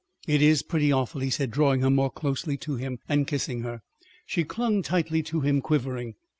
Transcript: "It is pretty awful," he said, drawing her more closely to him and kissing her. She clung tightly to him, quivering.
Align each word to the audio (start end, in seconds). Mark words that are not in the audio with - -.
"It 0.25 0.41
is 0.41 0.63
pretty 0.63 0.91
awful," 0.91 1.21
he 1.21 1.29
said, 1.29 1.51
drawing 1.51 1.81
her 1.81 1.91
more 1.91 2.09
closely 2.09 2.57
to 2.57 2.75
him 2.75 2.97
and 3.07 3.27
kissing 3.27 3.61
her. 3.61 3.83
She 4.25 4.43
clung 4.43 4.81
tightly 4.81 5.21
to 5.21 5.41
him, 5.41 5.61
quivering. 5.61 6.15